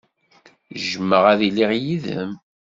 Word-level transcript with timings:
Jjmeɣ 0.87 1.23
ad 1.31 1.39
iliɣ 1.47 1.71
yid-m. 1.81 2.31